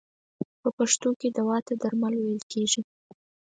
[0.61, 2.81] په پښتو کې دوا ته درمل ویل کیږی.